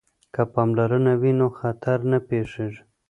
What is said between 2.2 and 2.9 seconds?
پیښیږي.